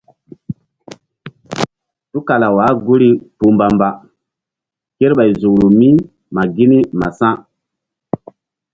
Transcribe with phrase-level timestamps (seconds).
[2.11, 3.89] Tukala wah guri kpuh mbamba
[4.97, 5.89] kerɓay zukru mi
[6.33, 7.35] ma gini ma sa̧.